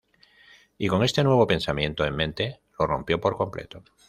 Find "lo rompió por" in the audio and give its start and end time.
2.79-3.37